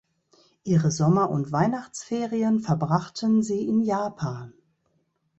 Ihre 0.63 0.89
Sommer- 0.89 1.29
und 1.29 1.51
Weihnachtsferien 1.51 2.59
verbrachten 2.61 3.43
sie 3.43 3.67
in 3.67 3.81
Japan. 3.83 4.51